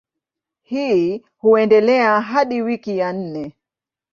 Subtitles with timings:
[0.61, 3.55] Hii huendelea hadi wiki ya nne.